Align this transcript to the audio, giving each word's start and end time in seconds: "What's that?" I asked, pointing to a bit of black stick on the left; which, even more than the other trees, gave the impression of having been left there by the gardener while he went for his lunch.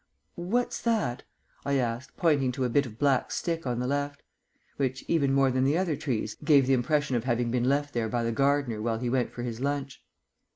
"What's 0.33 0.81
that?" 0.81 1.21
I 1.63 1.73
asked, 1.75 2.17
pointing 2.17 2.51
to 2.53 2.63
a 2.63 2.69
bit 2.69 2.87
of 2.87 2.97
black 2.97 3.29
stick 3.31 3.67
on 3.67 3.77
the 3.77 3.85
left; 3.85 4.23
which, 4.77 5.05
even 5.07 5.31
more 5.31 5.51
than 5.51 5.63
the 5.63 5.77
other 5.77 5.95
trees, 5.95 6.35
gave 6.43 6.65
the 6.65 6.73
impression 6.73 7.15
of 7.15 7.25
having 7.25 7.51
been 7.51 7.69
left 7.69 7.93
there 7.93 8.09
by 8.09 8.23
the 8.23 8.31
gardener 8.31 8.81
while 8.81 8.97
he 8.97 9.11
went 9.11 9.31
for 9.31 9.43
his 9.43 9.59
lunch. 9.59 10.03